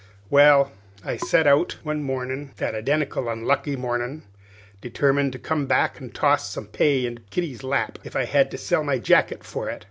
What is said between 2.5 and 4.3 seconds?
that identical unlucky mornin'